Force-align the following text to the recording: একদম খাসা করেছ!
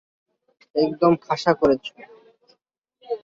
একদম 0.75 1.13
খাসা 1.25 1.51
করেছ! 1.53 1.85